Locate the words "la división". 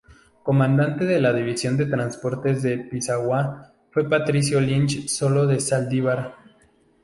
1.21-1.77